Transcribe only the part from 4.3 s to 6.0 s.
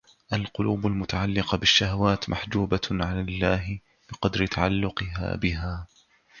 تعلقها بها.